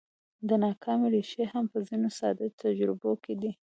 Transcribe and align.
د 0.47 0.49
ناکامۍ 0.65 1.07
ريښې 1.13 1.45
هم 1.53 1.65
په 1.73 1.77
ځينو 1.87 2.09
ساده 2.19 2.45
تجربو 2.61 3.11
کې 3.23 3.33
دي. 3.41 3.51